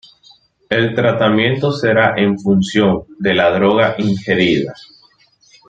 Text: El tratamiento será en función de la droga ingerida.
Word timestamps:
El 0.67 0.95
tratamiento 0.95 1.71
será 1.71 2.15
en 2.17 2.39
función 2.39 3.05
de 3.19 3.35
la 3.35 3.51
droga 3.51 3.93
ingerida. 3.99 4.73